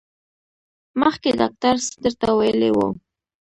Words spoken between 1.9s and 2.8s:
درته ویلي